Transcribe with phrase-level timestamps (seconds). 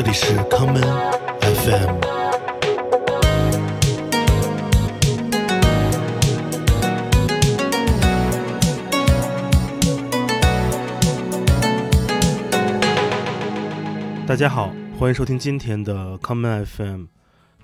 [0.00, 0.80] 这里是康门
[1.40, 1.98] FM。
[14.24, 17.06] 大家好，欢迎收听今天的康门 FM。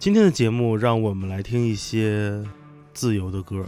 [0.00, 2.42] 今天的节目，让我们来听一些
[2.92, 3.64] 自由的歌。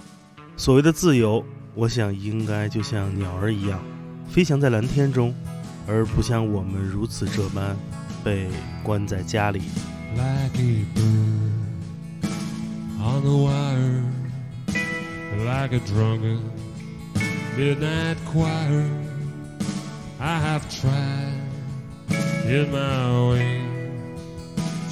[0.56, 1.44] 所谓的自由，
[1.76, 3.80] 我想应该就像鸟儿一样，
[4.28, 5.32] 飞翔在蓝天中，
[5.86, 7.76] 而不像我们如此这般
[8.25, 8.47] 被
[8.83, 9.61] 关在家里。
[10.15, 11.51] like a bird
[12.99, 14.03] on the wire,
[15.45, 16.51] like a drunken
[17.55, 18.89] midnight choir.
[20.19, 21.41] I have tried
[22.45, 23.61] in my way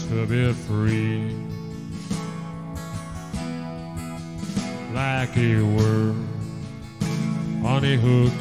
[0.07, 1.35] to be free,
[4.93, 6.27] like a worm
[7.63, 8.33] on a hook.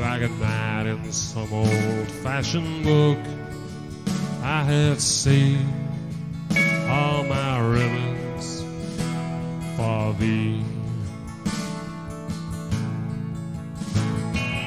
[0.00, 3.18] Like knight in some old-fashioned book,
[4.42, 5.60] I have saved
[6.88, 8.64] all my ribbons
[9.76, 10.64] for thee.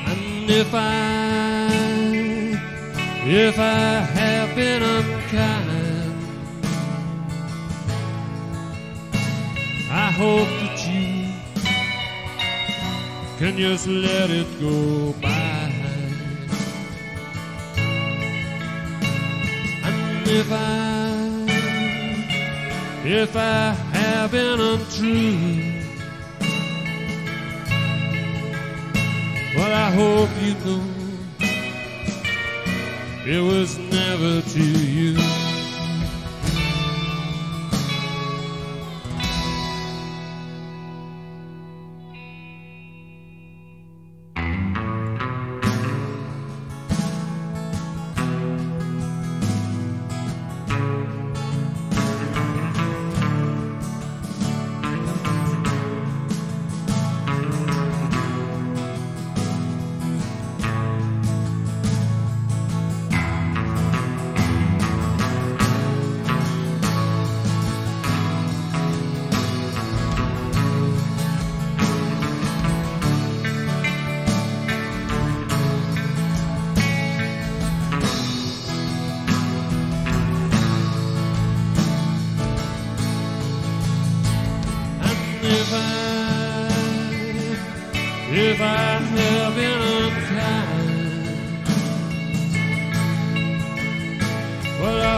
[0.08, 1.68] And if I,
[3.26, 6.16] if I have been unkind,
[9.92, 11.12] I hope that you
[13.40, 15.33] can just let it go by.
[20.36, 21.46] If I,
[23.06, 25.72] if I have been untrue,
[29.56, 30.84] well, I hope you know
[33.26, 35.53] it was never to you.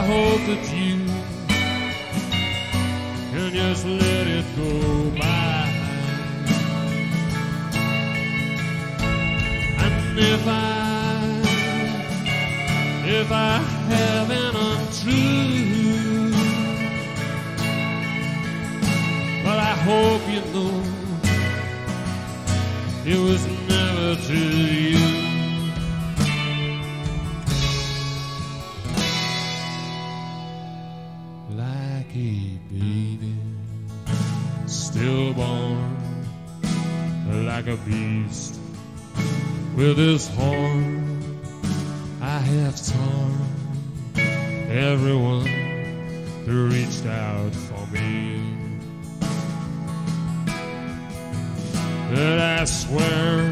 [0.05, 1.05] Hope that you
[3.31, 4.71] can just let it go
[5.19, 5.69] by.
[9.83, 11.41] And if I,
[13.05, 13.57] if I
[13.89, 15.75] have been untrue,
[19.45, 20.81] But I hope you know
[23.05, 24.94] it was never to
[37.65, 38.59] like a beast
[39.75, 41.39] with his horn,
[42.21, 43.33] I have torn
[44.69, 45.47] everyone
[46.45, 48.41] who reached out for me.
[52.11, 53.49] But I swear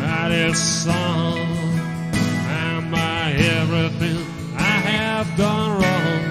[0.00, 4.18] that this song and my everything
[4.56, 6.24] I have done wrong.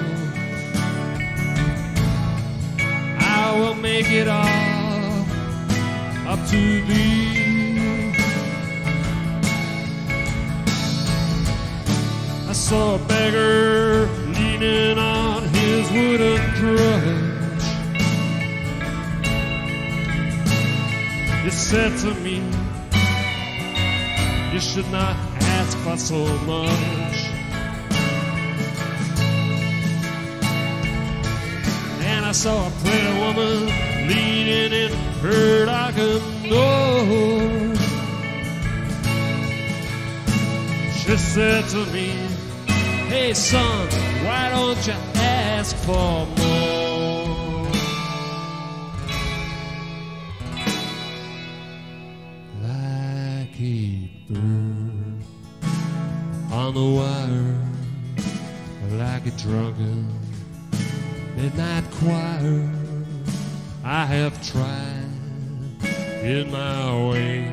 [3.19, 4.66] I will make it all
[6.47, 8.13] to thee.
[12.47, 17.65] I saw a beggar leaning on his wooden crutch.
[21.43, 22.37] He said to me,
[24.53, 25.17] You should not
[25.57, 27.17] ask for so much.
[32.07, 33.65] And I saw a pretty woman
[34.07, 37.75] leaning in her darkened door.
[40.93, 42.09] She said to me,
[43.07, 43.87] Hey son,
[44.25, 47.67] why don't you ask for more?
[52.61, 55.23] Like a bird
[56.51, 57.61] on the wire,
[58.97, 60.07] like a drunken
[61.35, 62.69] midnight choir.
[63.83, 65.06] I have tried
[66.23, 67.43] in my way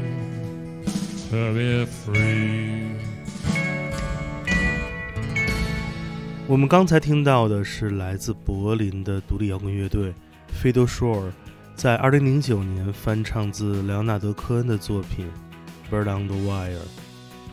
[1.31, 2.95] to be free.
[6.47, 10.13] 我们刚才听到的是来自柏林的独立摇滚乐队
[10.63, 11.31] Fiddle Shore
[11.75, 15.27] 在2009年翻唱自莱昂纳德·科恩的作品
[15.93, 16.75] 《Bird on the Wire》。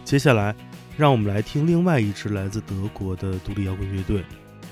[0.04, 0.54] 接下来，
[0.98, 4.24] 让我们来听另外一支来自德国的独立摇滚乐队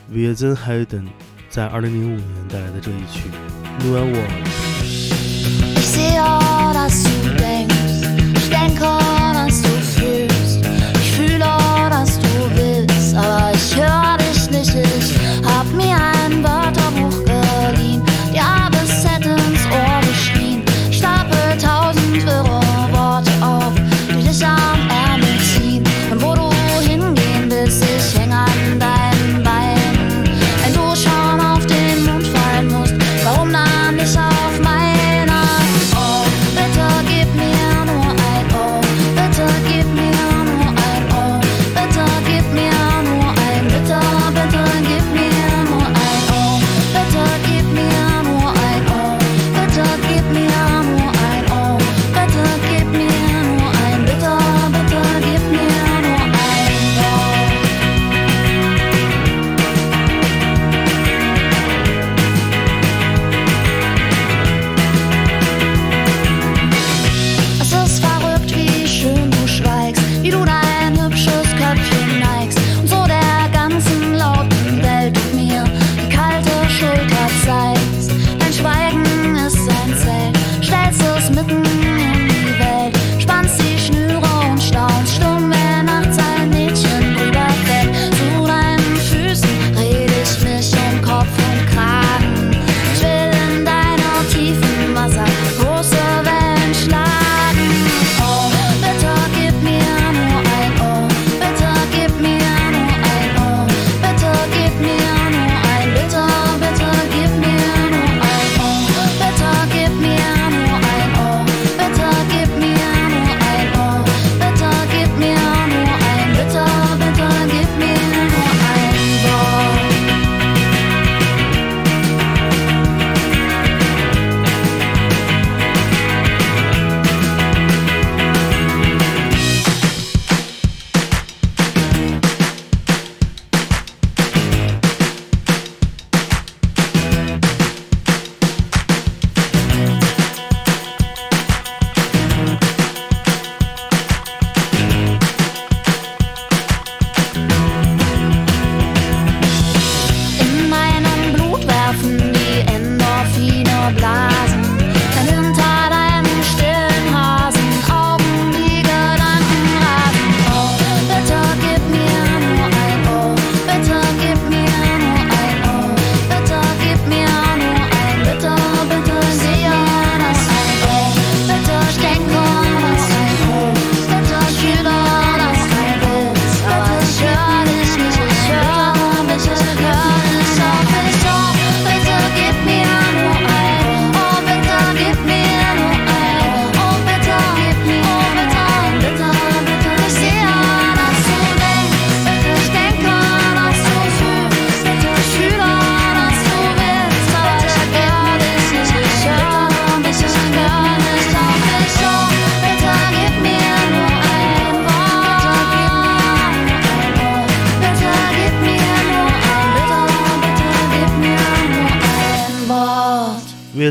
[0.10, 1.08] v i e z e n h e i d e n
[1.50, 3.30] 在2005年带来的这一曲
[3.84, 4.16] 《New World》。
[5.92, 6.22] Ich sehe,
[6.72, 8.08] dass du denkst.
[8.36, 8.99] Ich denke,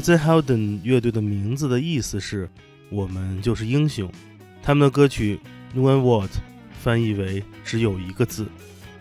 [0.00, 2.48] The Helden 乐队的名字的意思是
[2.90, 4.10] “我们就是英雄”。
[4.62, 5.40] 他们的歌曲
[5.76, 6.30] 《No One What”》
[6.78, 8.46] 翻译为“只有一个字”，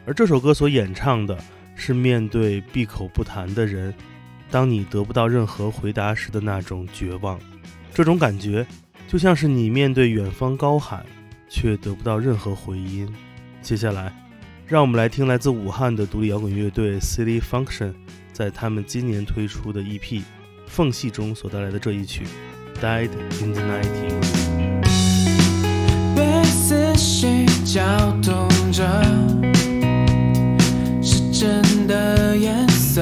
[0.06, 1.38] 而这首歌所演唱的
[1.75, 3.94] 是面对闭口不谈的人，
[4.50, 7.39] 当你得不到任何回答时的那种绝望。
[7.94, 8.66] 这种感觉
[9.08, 11.06] 就像是你面对远方高喊，
[11.50, 13.08] 却得不到任何回音。
[13.62, 14.13] 接下来，
[14.66, 17.94] 让我们来听来自武汉的独立摇滚乐队 City Function
[18.32, 20.22] 在他们今年推出的 EP。
[20.68, 22.26] 缝隙中所带来的这一曲
[22.82, 23.10] 《Died
[23.42, 24.22] in the Nineteen》。
[26.16, 27.82] 被思绪搅
[28.22, 28.86] 动着，
[31.02, 33.02] 是真的颜色，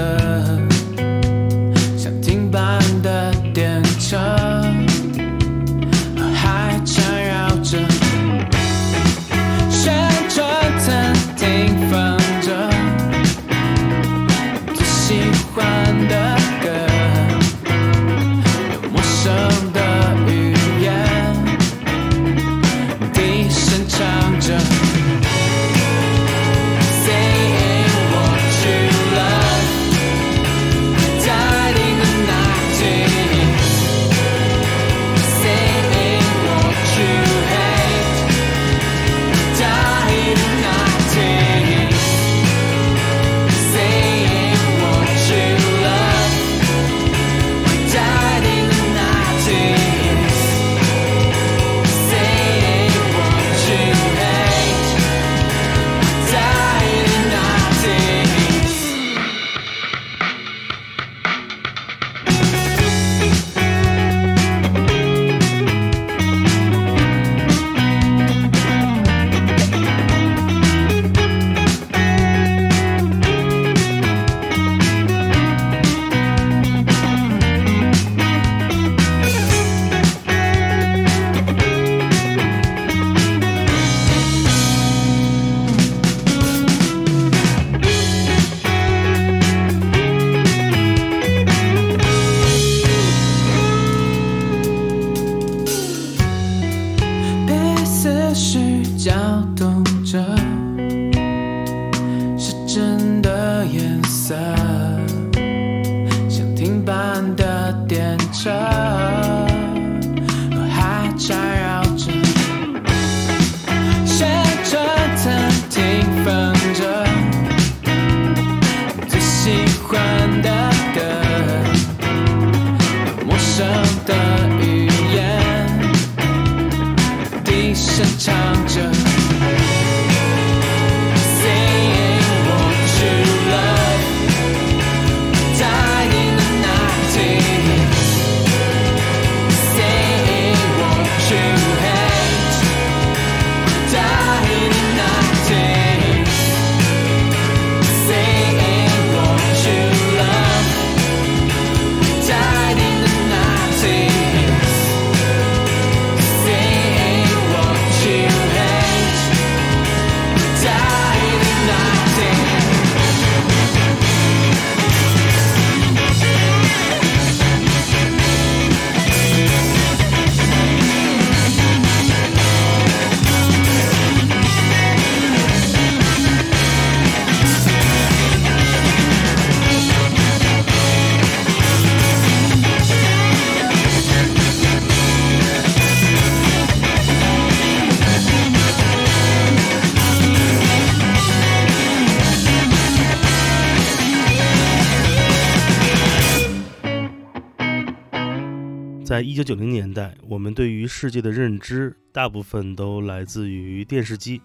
[199.15, 204.41] 在一九九零年代，我们对于世界的认知大部分都来自于电视机，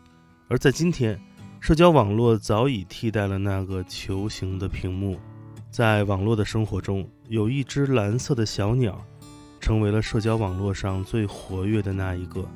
[0.46, 1.20] 而在今天，
[1.58, 5.18] 社交网络早已替代了那个球形的屏幕。
[5.72, 9.04] 在网络的生活中，有一只蓝色的小鸟，
[9.58, 12.48] 成为了社交网络上最活跃的那一个。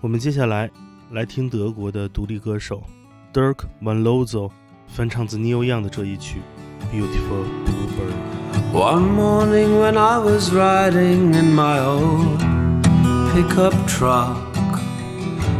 [0.00, 0.68] 我们接下来
[1.12, 2.82] 来听德国的独立歌手
[3.32, 4.50] Dirk Van Lozo
[4.88, 6.40] 翻唱自 Neil Young 的这一曲
[6.92, 7.44] 《Beautiful》。
[8.72, 12.40] One morning when I was riding in my old
[13.34, 14.38] pickup truck,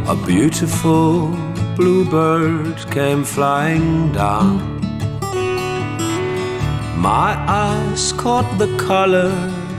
[0.07, 1.27] a beautiful
[1.75, 4.81] bluebird came flying down.
[6.97, 9.31] My eyes caught the color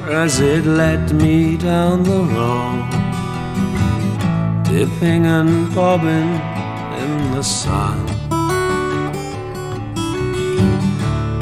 [0.06, 2.88] as it led me down the road,
[4.62, 6.30] dipping and bobbing
[7.02, 8.13] in the sun.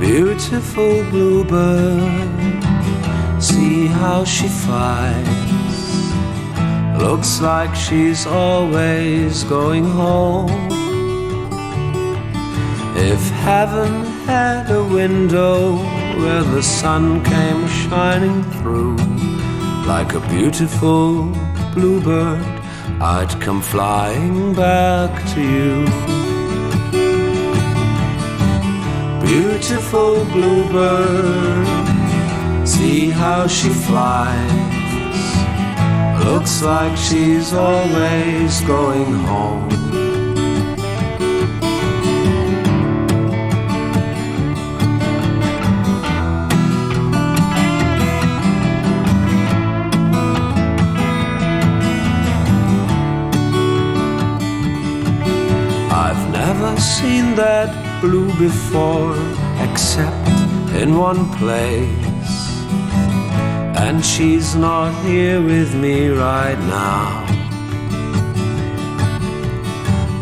[0.03, 2.65] Beautiful bluebird,
[3.41, 5.29] see how she flies.
[7.01, 10.51] Looks like she's always going home.
[12.97, 15.77] If heaven had a window
[16.19, 18.97] where the sun came shining through,
[19.87, 21.27] like a beautiful
[21.75, 22.45] bluebird,
[23.01, 26.22] I'd come flying back to you.
[29.25, 31.67] Beautiful bluebird,
[32.69, 34.53] see how she flies.
[36.25, 39.69] Looks like she's always going home.
[55.91, 59.17] I've never seen that blue before,
[59.61, 60.29] except
[60.83, 62.43] in one place.
[63.85, 67.25] And she's not here with me right now.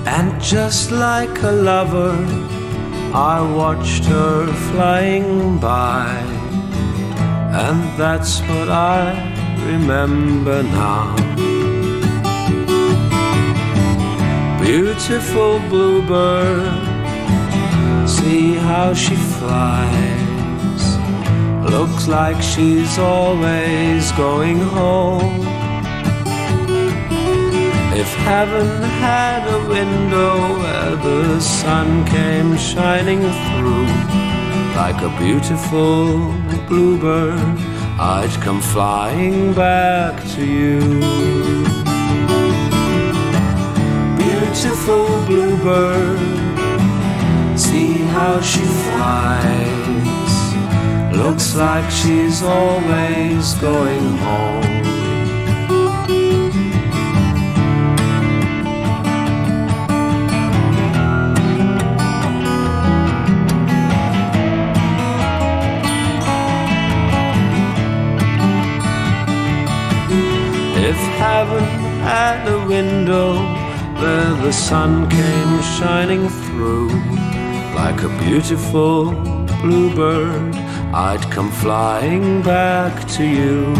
[0.04, 2.14] And just like a lover,
[3.14, 6.10] I watched her flying by.
[7.64, 9.04] And that's what I
[9.64, 11.16] remember now.
[14.60, 16.89] Beautiful bluebird,
[18.20, 20.84] see how she flies.
[21.76, 25.40] Looks like she's always going home.
[28.02, 28.68] If heaven
[29.06, 33.90] had a window where the sun came shining through,
[34.80, 35.96] like a beautiful
[36.68, 37.58] bluebird,
[38.16, 40.80] I'd come flying back to you.
[44.24, 46.39] Beautiful bluebird,
[48.20, 50.34] how she flies.
[51.16, 54.64] Looks like she's always going home.
[70.90, 71.64] If heaven
[72.12, 73.32] had a window
[74.00, 77.19] where the sun came shining through,
[77.79, 79.11] like a beautiful
[79.61, 80.55] bluebird,
[80.93, 83.73] I'd come flying back to you.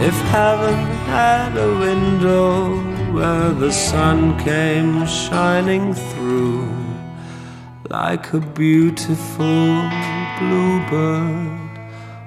[0.00, 0.74] If heaven
[1.06, 2.76] had a window
[3.12, 6.68] where the sun came shining through,
[7.88, 9.90] like a beautiful
[10.38, 11.60] bluebird,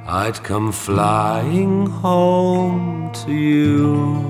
[0.07, 4.23] I'd come flying home to you.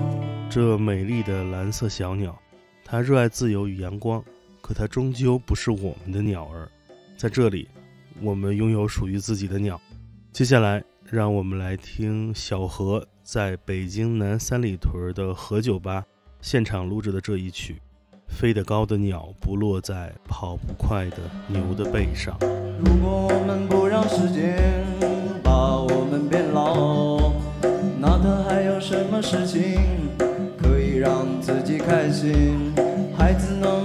[0.49, 2.35] 这美丽的蓝色小鸟，
[2.83, 4.23] 它热爱自由与阳光，
[4.72, 6.68] 它终究不是我们的鸟儿。
[7.16, 7.68] 在这里，
[8.20, 9.80] 我们拥有属于自己的鸟。
[10.32, 16.04] 接下来，让我们来听小何在北京南三里屯的何酒吧
[16.40, 17.74] 现场录制的这一曲
[18.26, 22.36] 《飞得高的鸟不落在跑不快的牛的背上》。
[22.78, 24.56] 如果我们不让时间
[25.42, 27.32] 把我们变老，
[28.00, 29.78] 那他还有什么事情
[30.58, 32.72] 可以让自己开心？
[33.16, 33.81] 孩子能，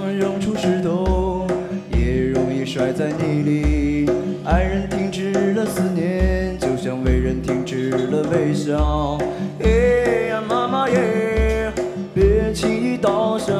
[2.78, 4.06] 摔在泥里。
[4.46, 9.18] 爱人停止了思念，就像为人停止了微笑。
[9.64, 11.74] 哎呀，妈妈耶，
[12.14, 13.52] 别轻易倒下。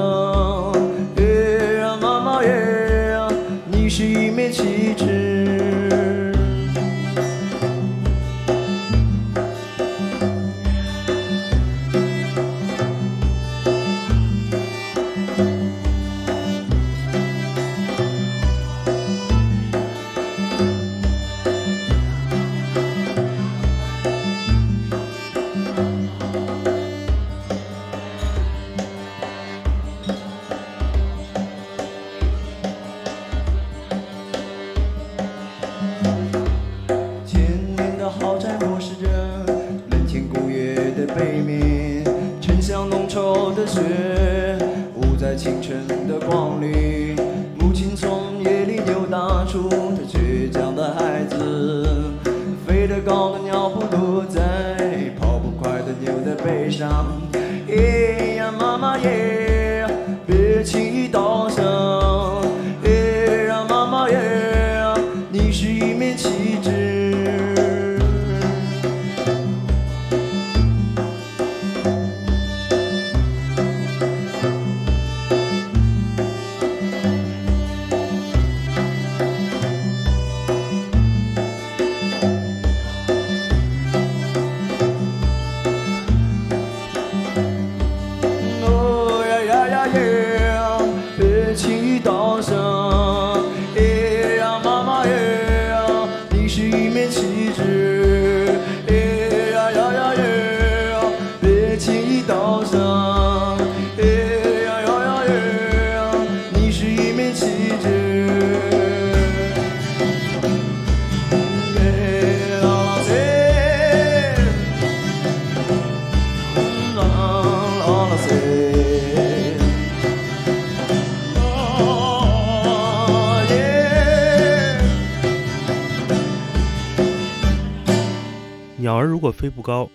[129.28, 129.90] 果飞不高，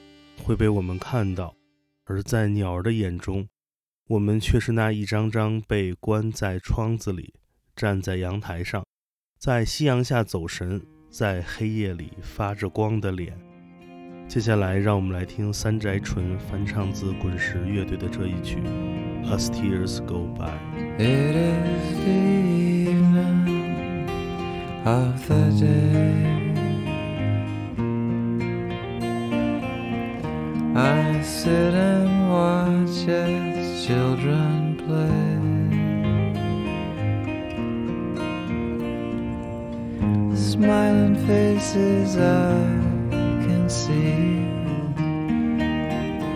[0.45, 1.55] 会被我们看到；
[2.05, 3.49] 而在鸟儿的眼中，
[4.09, 7.33] 我们却是那一张张被关在窗子里、
[7.75, 8.85] 站在阳台上、
[9.39, 13.35] 在夕阳下走神、在黑夜里发着光的脸。
[14.29, 18.59] 接下来，让我们来听三宅纯翻唱自滚石乐队的这一曲
[19.27, 20.45] 《As Tears Go By》。
[20.99, 22.13] It is the
[22.85, 24.07] evening
[24.85, 26.52] of the day.
[30.75, 35.39] I sit and watch as children play.
[40.35, 42.55] Smiling faces I
[43.45, 44.47] can see,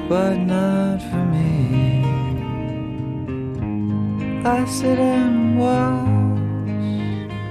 [0.07, 2.05] but not for me.
[4.45, 6.77] I sit and watch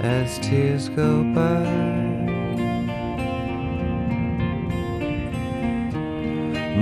[0.04, 2.05] as tears go by.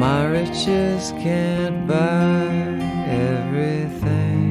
[0.03, 2.49] My riches can't buy
[3.07, 4.49] everything.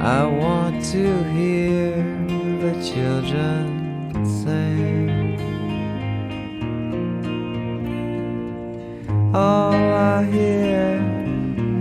[0.00, 1.96] I want to hear
[2.64, 3.68] the children
[4.24, 5.36] sing.
[9.34, 11.04] All I hear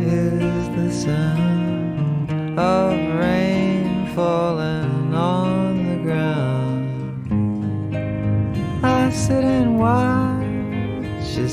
[0.01, 4.82] is the sound of rain falling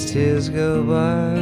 [0.01, 1.35] as tears go by.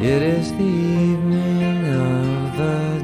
[0.00, 2.97] It is the evening of the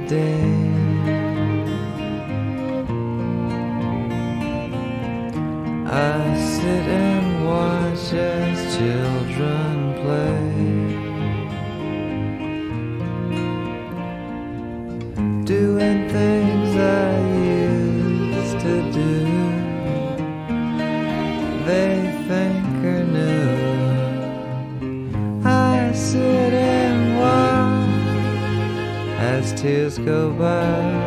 [29.65, 31.04] tears go by.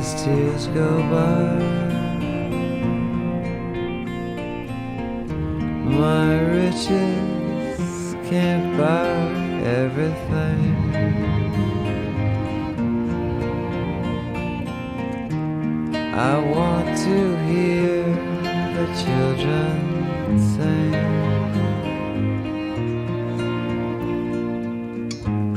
[0.00, 1.58] as tears go by.
[6.02, 9.12] My riches can't buy
[9.82, 10.68] everything.
[16.30, 18.04] I want to hear
[18.76, 19.76] the children
[20.52, 20.94] sing.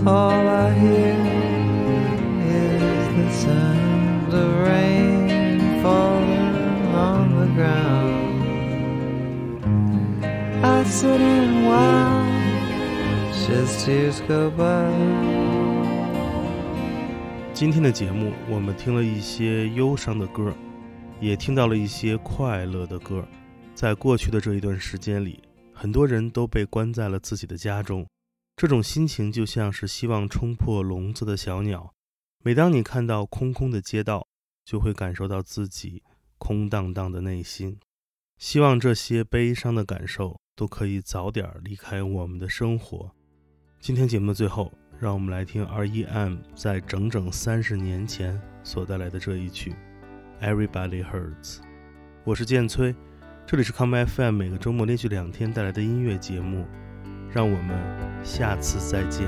[0.06, 1.33] All I hear
[11.04, 14.90] sit and watch as tears go by.
[17.54, 20.56] 今天的节目，我们听了一些忧伤的歌，
[21.20, 23.28] 也听到了一些快乐的歌。
[23.76, 28.08] 在过去的这一段时间里，很多人都被关在了自己的家中，
[28.56, 31.94] 这种心情就像是希望冲破笼子的小鸟。
[32.46, 34.26] 每当你看到空空的街道，
[34.64, 36.02] 就会感受到自己
[36.38, 37.78] 空荡荡的内心。
[38.38, 43.12] 希望这些悲伤的感受都可以早点离开我们的生活。
[43.80, 44.72] 今天节目的最后。
[45.00, 46.38] 让我们来听 R.E.M.
[46.56, 49.76] 在整整三十年前所带来的这一曲
[50.46, 51.58] 《Everybody Hurts》。
[52.24, 52.96] 我是剑崔，
[53.46, 56.66] 这里是 Come FM，每个周末连续两天带来的音乐节目。
[57.34, 57.78] 让我们
[58.24, 59.28] 下次再见。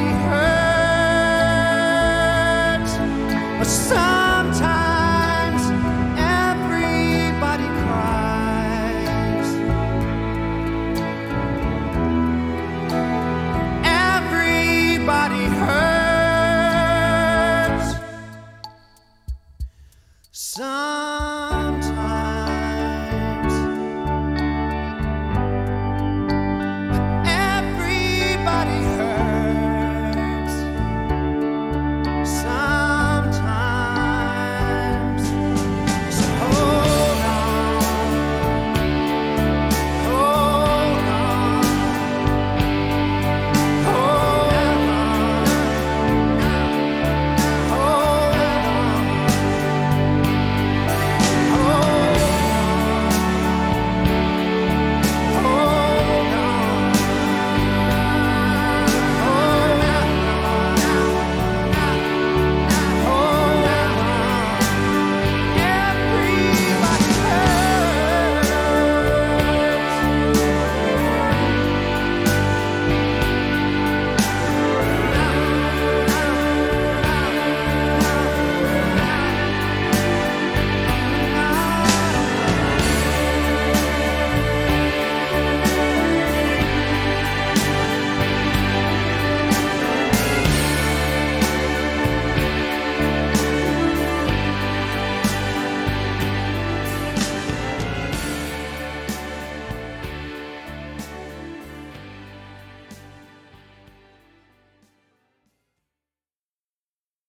[0.00, 0.14] Everybody
[3.58, 4.09] hurts.